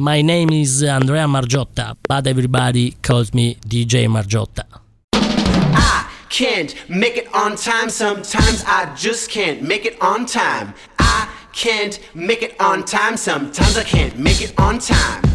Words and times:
My 0.00 0.22
name 0.22 0.48
is 0.48 0.82
Andrea 0.82 1.26
Margiotta, 1.26 1.94
but 2.08 2.26
everybody 2.26 2.92
calls 3.02 3.34
me 3.34 3.56
DJ 3.56 4.08
Margiotta. 4.08 4.64
I 5.12 6.10
can't 6.30 6.74
make 6.88 7.18
it 7.18 7.28
on 7.34 7.54
time. 7.54 7.90
Sometimes 7.90 8.64
I 8.66 8.94
just 8.94 9.28
can't 9.30 9.60
make 9.60 9.84
it 9.84 10.00
on 10.00 10.24
time. 10.24 10.72
I 10.98 11.28
can't 11.52 12.00
make 12.14 12.40
it 12.40 12.58
on 12.58 12.86
time. 12.86 13.18
Sometimes 13.18 13.76
I 13.76 13.84
can't 13.84 14.18
make 14.18 14.40
it 14.40 14.58
on 14.58 14.78
time. 14.78 15.29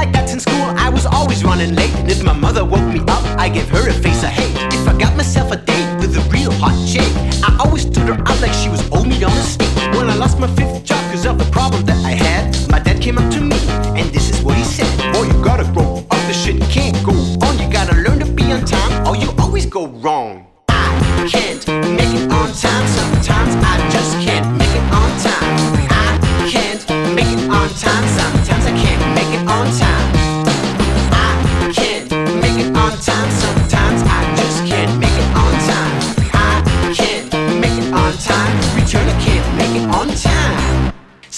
Like 0.00 0.12
that 0.12 0.30
since 0.30 0.44
school. 0.44 0.64
I 0.80 0.88
was 0.88 1.04
always 1.04 1.44
running 1.44 1.74
late. 1.74 1.94
And 1.94 2.10
if 2.10 2.22
my 2.24 2.32
mother 2.32 2.64
woke 2.64 2.88
me 2.90 3.00
up, 3.00 3.22
I 3.38 3.50
gave 3.50 3.68
her 3.68 3.86
a 3.86 3.92
face 3.92 4.22
of 4.22 4.30
hate. 4.30 4.56
If 4.72 4.88
I 4.88 4.96
got 4.96 5.14
myself 5.14 5.52
a 5.52 5.58
date 5.58 5.90
with 6.00 6.16
a 6.16 6.22
real 6.32 6.50
hot 6.52 6.72
chick, 6.88 7.10
I 7.44 7.54
always 7.62 7.82
stood 7.82 8.08
her 8.08 8.18
out 8.26 8.40
like 8.40 8.54
she 8.54 8.70
was 8.70 8.80
owe 8.92 9.04
me 9.04 9.22
on 9.22 9.30
a 9.30 9.42
stick. 9.42 9.68
When 9.92 10.08
I 10.08 10.14
lost 10.14 10.38
my 10.38 10.46
fifth 10.56 10.84
job 10.84 11.04
because 11.04 11.26
of 11.26 11.36
the 11.36 11.44
problem 11.52 11.84
that 11.84 12.02
I 12.02 12.12
had, 12.12 12.44
my 12.70 12.78
dad 12.78 13.02
came 13.02 13.18
up 13.18 13.30
to 13.34 13.40
me 13.42 13.58
and 14.00 14.08
this 14.08 14.30
is 14.30 14.42
what 14.42 14.56
he 14.56 14.64
said. 14.64 14.88
Boy, 15.12 15.24
you 15.24 15.44
gotta 15.44 15.70
grow 15.74 16.02
up. 16.10 16.20
This 16.26 16.44
shit 16.44 16.58
can't 16.70 16.96
go 17.04 17.12
on. 17.44 17.58
You 17.58 17.70
gotta 17.70 17.96
learn 18.00 18.20
to 18.20 18.26
be 18.32 18.44
on 18.52 18.64
time, 18.64 19.06
or 19.06 19.16
you 19.16 19.28
always 19.38 19.66
go 19.66 19.86
wrong. 20.02 20.46
I 20.70 21.28
can't 21.28 21.68
make 21.68 22.12
it 22.16 22.32
on 22.32 22.48
time. 22.54 22.86
Sometimes 22.88 23.52
I 23.72 23.76
just 23.92 24.12
can't 24.26 24.59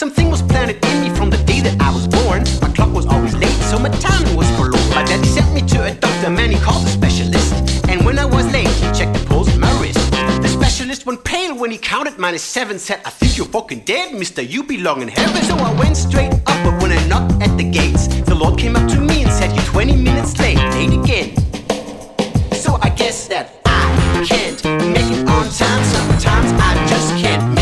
Something 0.02 0.32
was 0.32 0.42
planted 0.42 0.84
in 0.84 1.00
me 1.00 1.10
from 1.14 1.30
the 1.30 1.36
day 1.44 1.60
that 1.60 1.80
I 1.80 1.94
was 1.94 2.08
born. 2.08 2.42
My 2.60 2.68
clock 2.74 2.92
was 2.92 3.06
always 3.06 3.34
late, 3.36 3.60
so 3.70 3.78
my 3.78 3.88
timing 3.88 4.34
was 4.34 4.50
forlorn. 4.56 4.82
My 4.90 5.04
daddy 5.04 5.28
sent 5.28 5.54
me 5.54 5.60
to 5.68 5.84
a 5.84 5.94
doctor, 5.94 6.28
man, 6.28 6.50
he 6.50 6.58
called 6.58 6.84
a 6.84 6.88
specialist. 6.88 7.54
And 7.88 8.04
when 8.04 8.18
I 8.18 8.24
was 8.24 8.44
late, 8.52 8.66
he 8.66 8.88
checked 8.98 9.16
the 9.16 9.24
pulse 9.28 9.46
of 9.46 9.60
my 9.60 9.70
wrist. 9.80 10.00
The 10.42 10.48
specialist 10.48 11.06
went 11.06 11.22
pale 11.22 11.56
when 11.56 11.70
he 11.70 11.78
counted 11.78 12.18
minus 12.18 12.42
seven. 12.42 12.80
Said, 12.80 13.00
I 13.04 13.10
think 13.10 13.38
you're 13.38 13.46
fucking 13.46 13.84
dead, 13.84 14.12
mister. 14.12 14.42
You 14.42 14.64
belong 14.64 15.02
in 15.02 15.06
heaven. 15.06 15.40
So 15.44 15.54
I 15.54 15.72
went 15.74 15.96
straight 15.96 16.34
up, 16.34 16.58
but 16.64 16.82
when 16.82 16.90
I 16.90 17.06
knocked 17.06 17.40
at 17.40 17.56
the 17.56 17.70
gates, 17.70 18.08
the 18.08 18.34
Lord 18.34 18.58
came 18.58 18.74
up 18.74 18.90
to 18.90 19.00
me 19.00 19.22
and 19.22 19.30
said, 19.30 19.54
You're 19.54 19.66
20 19.66 19.94
minutes 19.94 20.36
late. 20.40 20.58
Late 20.74 20.94
again. 20.98 21.36
So 22.54 22.76
I 22.82 22.88
guess 22.88 23.28
that 23.28 23.54
I 23.66 24.26
can't 24.28 24.64
make 24.64 25.10
it 25.14 25.28
on 25.28 25.44
time. 25.48 25.84
Sometimes 25.94 26.50
I 26.60 26.86
just 26.88 27.16
can't 27.22 27.61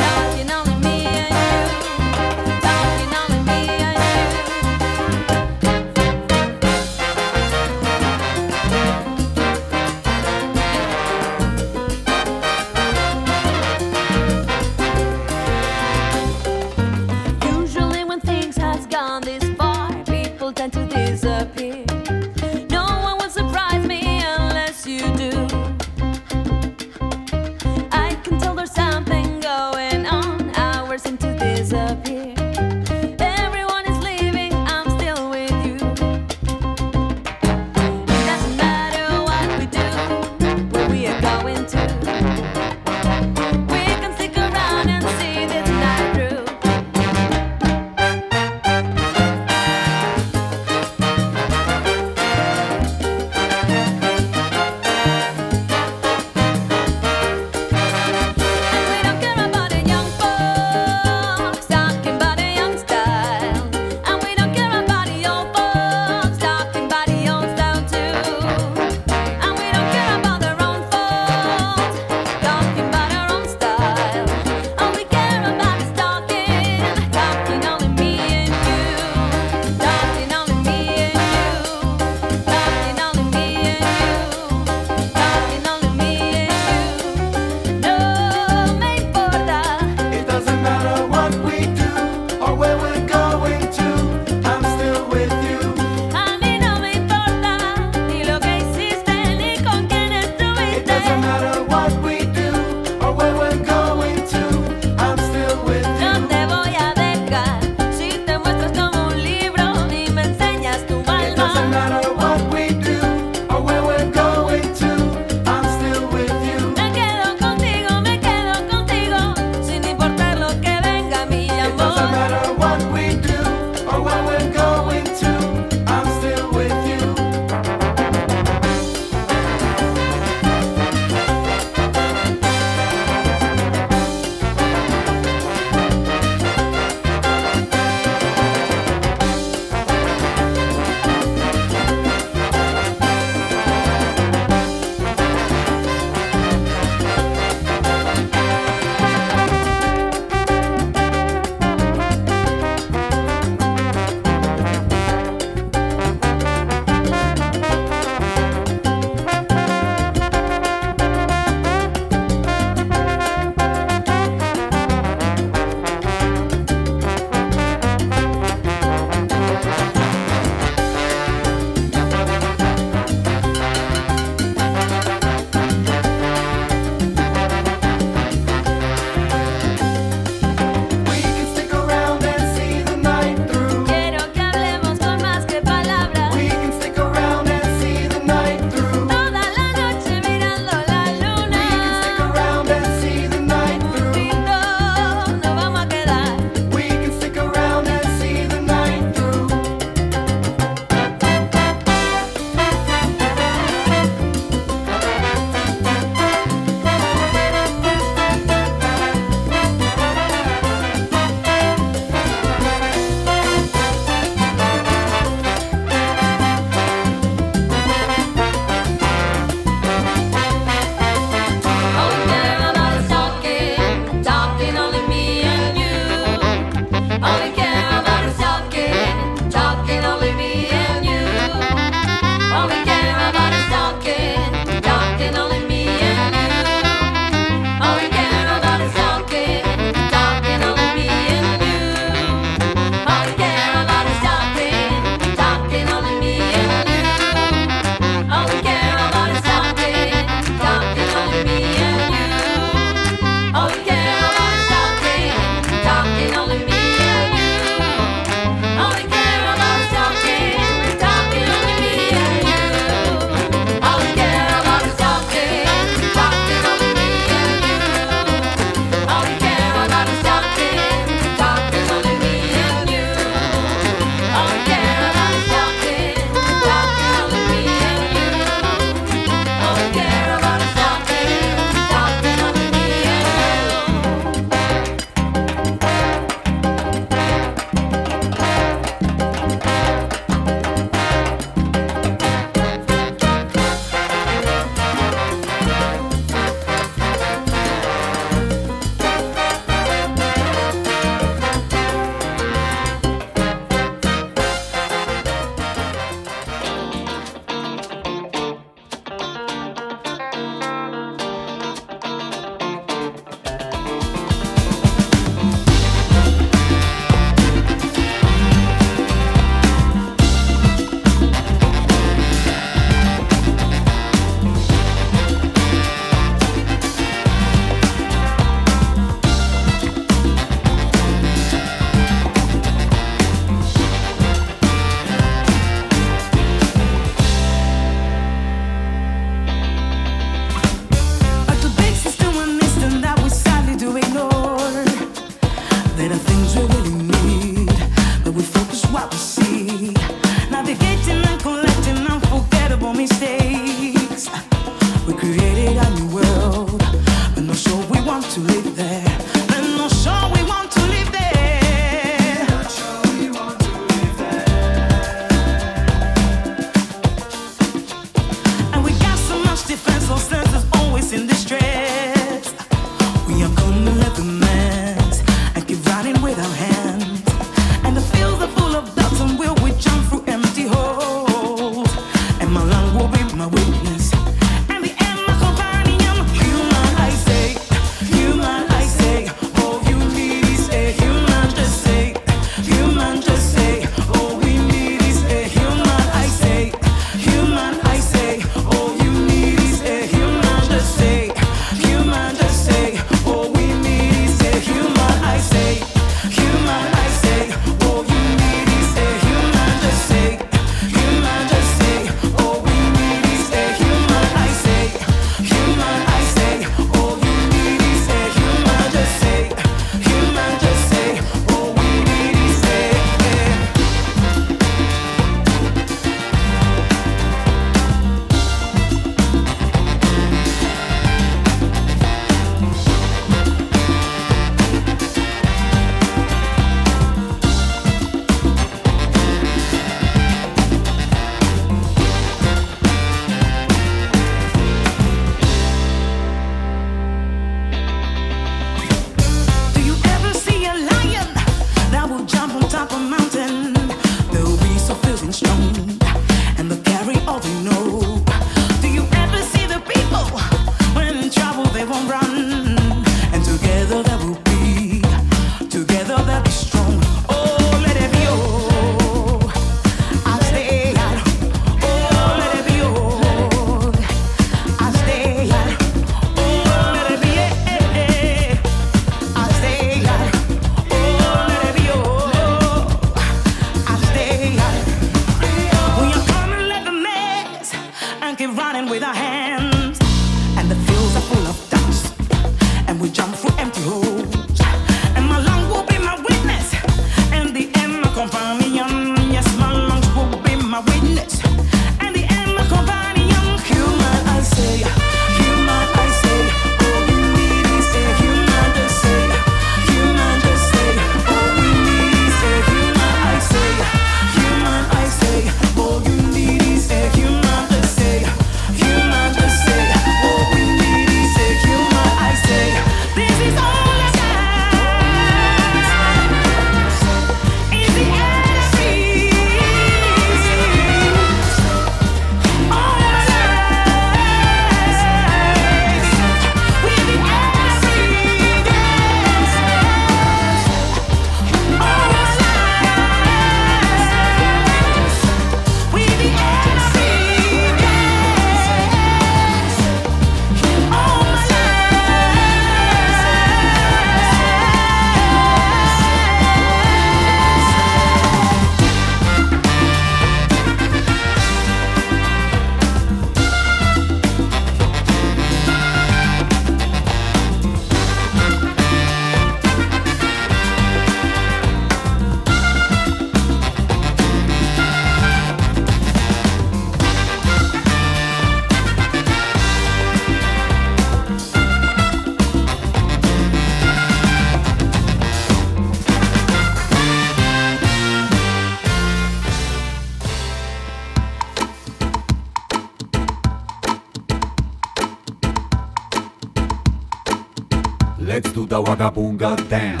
Wagabunga 599.01 599.55
dance. 599.67 600.00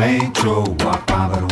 Major 0.00 0.64
Wapavaro 0.80 1.49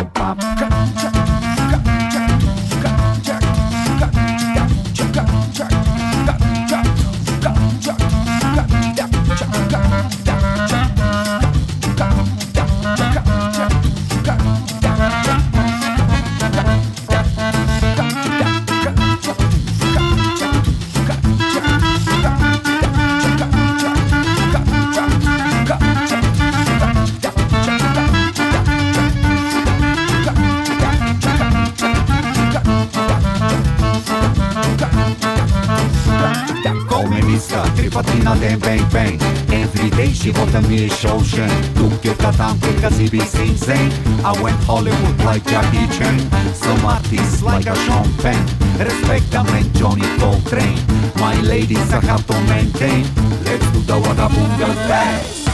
Sesame 40.58 40.90
Ocean. 41.04 41.74
Look 41.74 42.04
at 42.06 42.18
that 42.18 42.40
uncle 42.40 42.72
cause 42.80 42.98
he 42.98 43.08
be 43.08 43.20
insane. 43.20 43.92
I 44.24 44.32
went 44.42 44.56
Hollywood 44.64 45.18
like 45.24 45.44
Jackie 45.44 45.86
Chan. 45.96 46.18
Some 46.52 46.84
artists 46.84 47.42
like 47.42 47.66
a 47.66 47.76
Sean 47.86 48.12
Penn. 48.18 48.44
Respect 48.78 49.34
a 49.34 49.44
man 49.44 49.72
Johnny 49.74 50.06
Coltrane. 50.18 50.78
My 51.16 51.40
ladies 51.42 51.92
I 51.92 52.00
have 52.00 52.26
to 52.26 52.40
maintain. 52.42 53.04
Let's 53.44 53.64
do 53.72 53.80
the 53.80 54.00
Wagabunga 54.00 54.74
dance. 54.88 55.47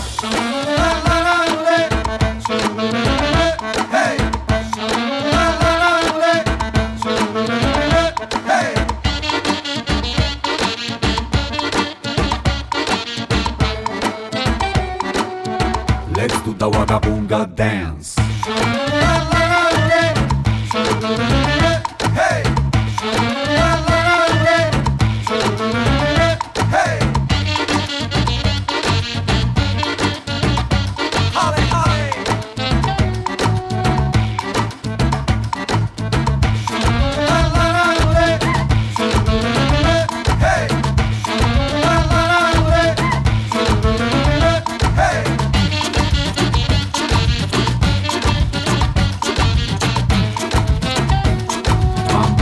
Kabunga 16.94 17.44
Dance. 17.44 18.13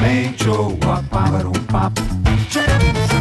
Make 0.02 0.42
your 0.44 0.70
walk, 0.82 1.08
pop, 1.10 1.54
pop. 1.68 3.11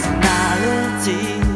personality 0.00 1.49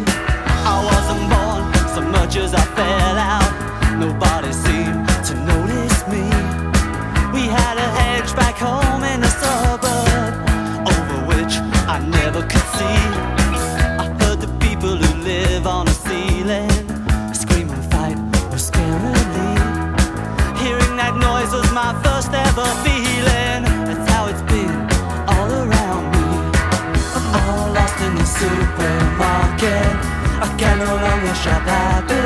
no 30.84 30.96
longer 30.96 31.34
shot 31.34 31.66
at 31.66 32.02
the 32.08 32.22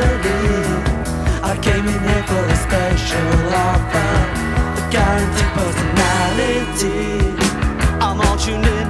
I 1.51 1.55
came 1.67 1.87
in 1.95 2.01
here 2.09 2.25
for 2.31 2.43
a 2.55 2.57
special 2.67 3.31
offer 3.67 4.11
a 4.81 4.85
Guaranteed 4.95 5.51
personality. 5.59 7.03
I'm 8.05 8.21
all 8.21 8.37
tuned 8.37 8.67
in 8.67 8.88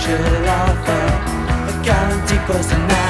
should 0.00 0.46
offer 0.46 1.02
a 1.70 1.84
guaranteed 1.84 2.40
personality. 2.46 3.07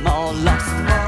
I'm 0.00 0.06
all 0.06 0.32
lost. 0.32 0.99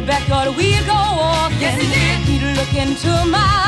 the 0.00 0.06
backyard 0.06 0.56
we'd 0.56 0.86
go 0.86 0.94
walking. 0.94 1.60
Yes, 1.60 1.76
he 1.80 1.86
did. 1.88 2.42
He'd 2.42 2.56
look 2.56 2.74
into 2.74 3.08
my 3.26 3.59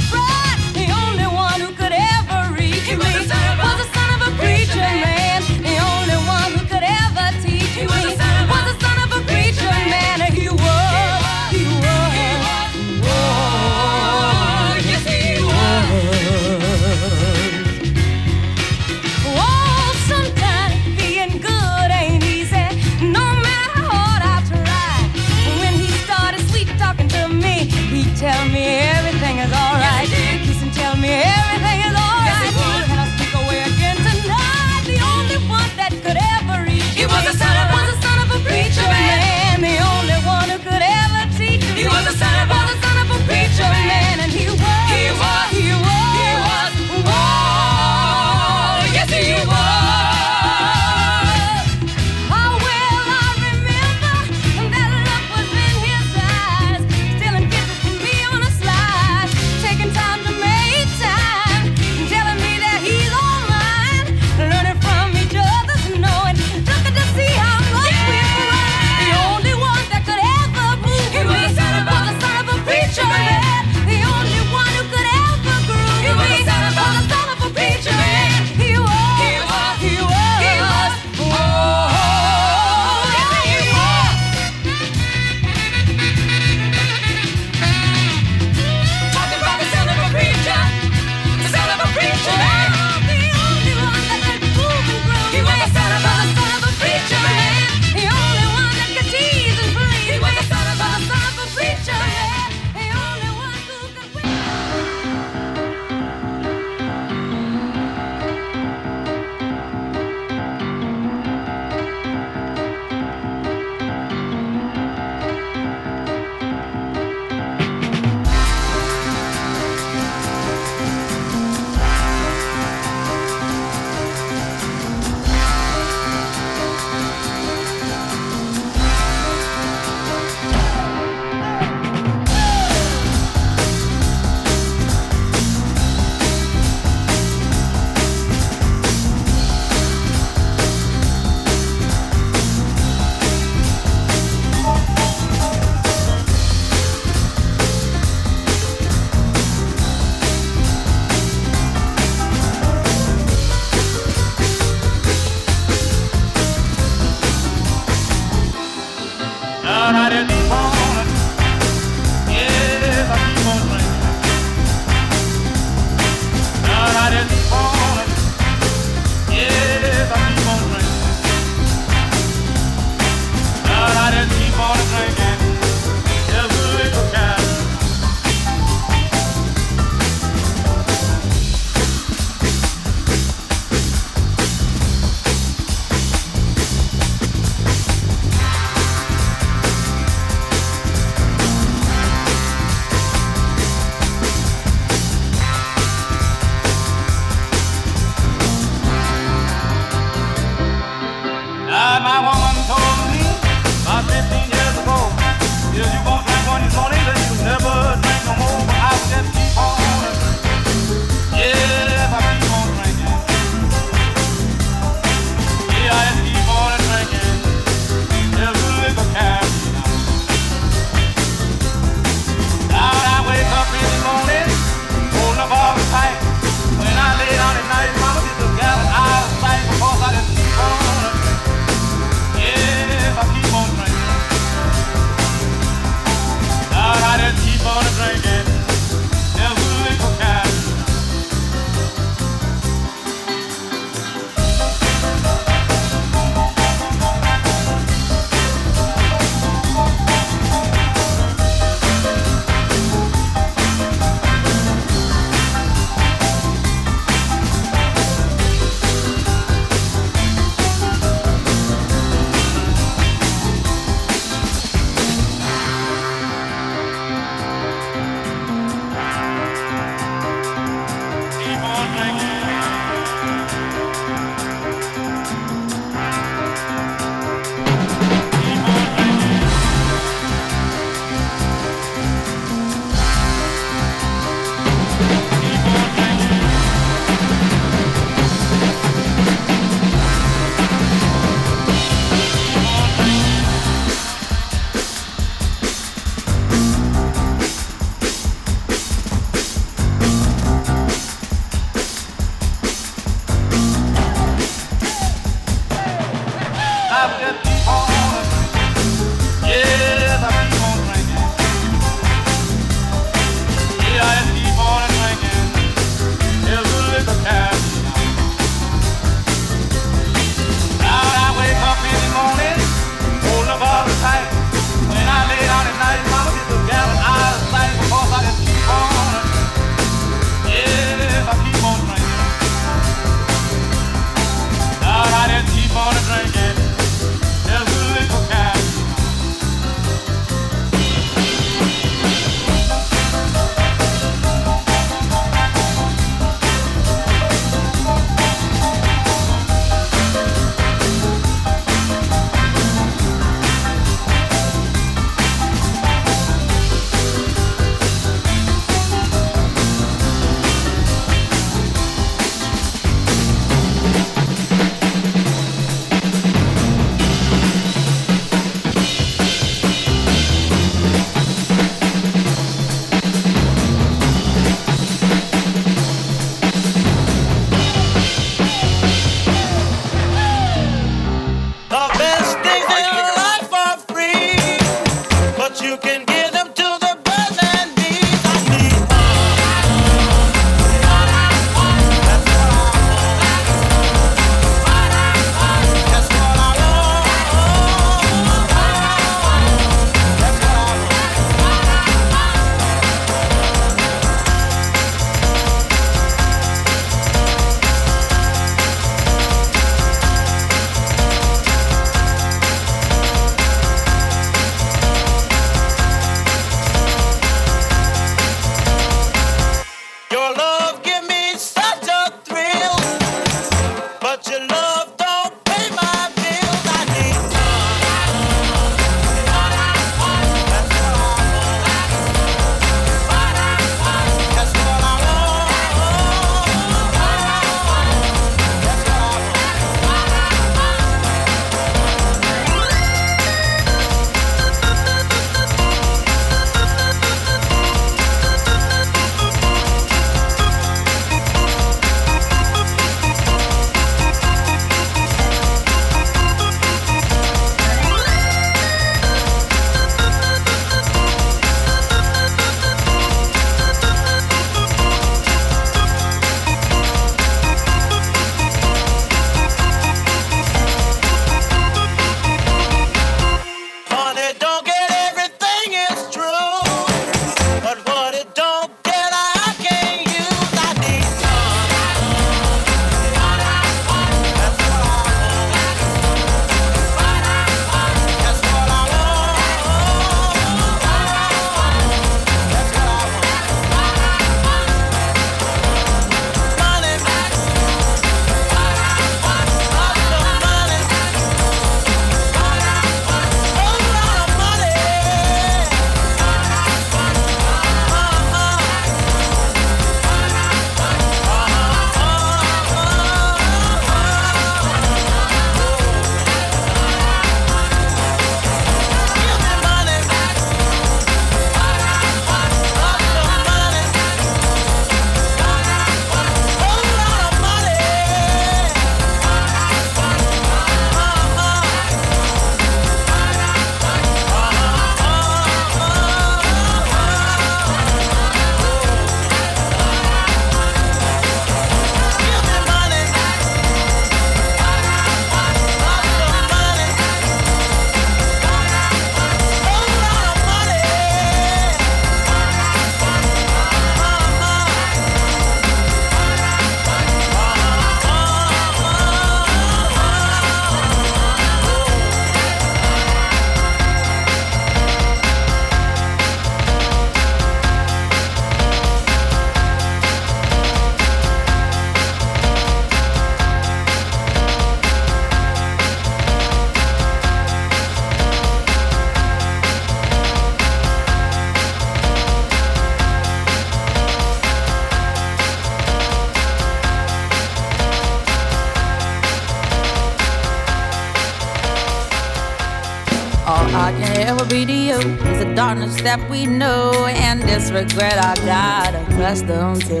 the 595.80 596.02
that 596.02 596.30
we 596.30 596.46
know 596.46 597.06
and 597.06 597.42
this 597.42 597.70
regret 597.70 598.18
I 598.18 598.34
got 598.44 598.94
accustomed 598.94 599.84
to. 599.86 600.00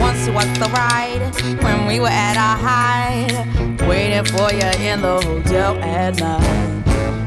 Once 0.00 0.28
was 0.28 0.46
the 0.58 0.68
ride 0.72 1.22
when 1.62 1.86
we 1.86 2.00
were 2.00 2.08
at 2.08 2.36
our 2.36 2.56
height, 2.56 3.86
waiting 3.88 4.24
for 4.24 4.52
you 4.52 4.68
in 4.82 5.02
the 5.02 5.20
hotel 5.20 5.76
at 5.82 6.18
night. 6.18 6.82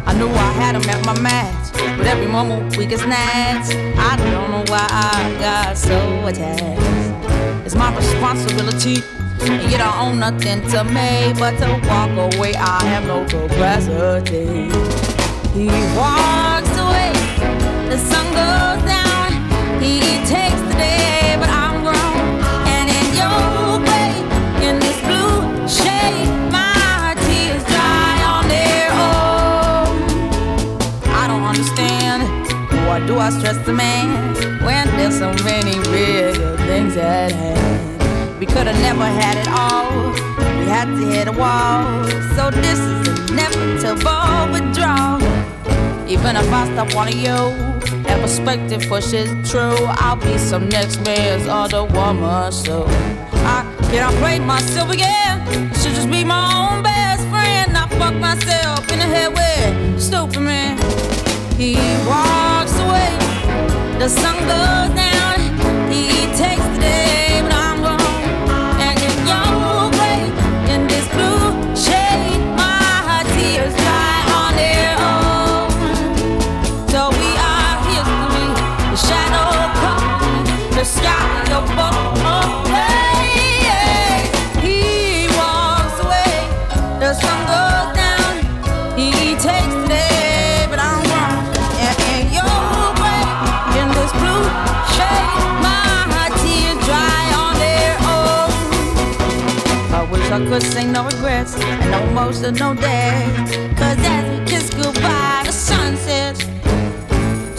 I 0.05 0.13
knew 0.17 0.27
I 0.27 0.51
had 0.53 0.75
him 0.75 0.89
at 0.89 1.05
my 1.05 1.19
match, 1.19 1.71
but 1.97 2.05
every 2.05 2.27
moment 2.27 2.75
we 2.77 2.85
get 2.85 2.99
snatched. 2.99 3.75
I 3.97 4.17
don't 4.17 4.51
know 4.51 4.63
why 4.67 4.87
I 4.89 5.35
got 5.39 5.77
so 5.77 6.27
attached. 6.27 7.65
It's 7.65 7.75
my 7.75 7.95
responsibility 7.95 9.03
and 9.41 9.71
you 9.71 9.77
don't 9.77 9.97
own 9.97 10.19
nothing 10.19 10.61
to 10.69 10.83
me 10.83 11.33
but 11.39 11.57
to 11.59 11.67
walk 11.87 12.35
away. 12.35 12.55
I 12.55 12.83
have 12.85 13.05
no 13.05 13.25
capacity. 13.25 14.69
He 15.53 15.67
walks 15.95 16.44
I 31.07 31.27
don't 31.27 31.43
understand. 31.43 32.23
Why 32.85 32.99
do 33.07 33.17
I 33.17 33.29
stress 33.29 33.57
the 33.65 33.71
man 33.71 34.35
when 34.65 34.87
there's 34.97 35.17
so 35.17 35.31
many 35.45 35.79
real 35.89 36.57
things 36.67 36.97
at 36.97 37.31
hand? 37.31 38.39
We 38.41 38.45
could 38.45 38.67
have 38.67 38.79
never 38.81 39.05
had 39.05 39.37
it 39.37 39.47
all. 39.47 40.11
We 40.59 40.65
had 40.65 40.87
to 40.87 41.05
hit 41.07 41.29
a 41.29 41.31
wall. 41.31 42.03
So 42.35 42.51
this 42.51 42.77
is 42.77 43.31
inevitable 43.31 44.51
withdrawal. 44.51 45.21
Even 46.09 46.35
if 46.35 46.51
I 46.51 46.67
stop 46.73 46.93
wanting 46.93 47.19
you, 47.19 47.75
that 48.15 48.21
perspective 48.21 48.87
pushes 48.87 49.29
true. 49.49 49.75
I'll 49.97 50.15
be 50.15 50.37
some 50.37 50.69
next 50.69 51.03
man's 51.05 51.47
other 51.47 51.83
woman. 51.83 52.51
So 52.51 52.85
I 52.87 53.63
cannot 53.89 54.13
play 54.15 54.39
myself 54.39 54.91
again. 54.91 55.45
Should 55.75 55.95
just 55.95 56.09
be 56.09 56.23
my 56.23 56.43
own 56.55 56.83
best 56.83 57.23
friend. 57.29 57.75
I 57.77 57.87
fuck 57.99 58.15
myself 58.15 58.91
in 58.91 58.99
the 58.99 59.05
head 59.05 59.31
with 59.33 60.01
stupid 60.01 60.41
man. 60.41 60.77
He 61.57 61.75
walks 62.07 62.77
away. 62.79 63.11
The 63.99 64.09
sun 64.09 64.37
goes 64.53 64.91
down. 64.95 65.91
He 65.91 66.27
takes 66.35 66.65
the 66.73 66.79
day, 66.79 67.24
emotional 102.15 102.73
days. 102.75 103.57
Cause 103.77 103.97
as 103.99 104.23
we 104.31 104.45
kiss 104.45 104.69
goodbye, 104.69 105.43
the 105.45 105.51
sun 105.51 105.97
sets. 105.97 106.39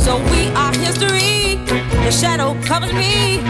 So 0.02 0.16
we 0.32 0.48
are 0.62 0.72
history. 0.72 1.56
The 2.04 2.10
shadow 2.10 2.56
covers 2.62 2.94
me. 2.94 3.42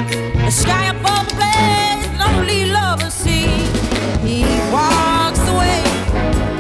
The 0.47 0.51
sky 0.51 0.87
above 0.87 1.29
the 1.29 1.37
blaze, 1.37 2.19
lonely 2.19 2.65
lovers 2.73 3.15
see. 3.15 3.47
He 4.27 4.43
walks 4.73 5.43
away. 5.49 5.85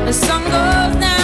The 0.06 0.12
sun 0.12 0.42
goes 0.44 1.00
down. 1.00 1.15